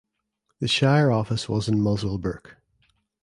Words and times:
The 0.59 0.67
shire 0.67 1.11
office 1.11 1.47
was 1.47 1.67
in 1.67 1.77
Muswellbrook. 1.79 2.55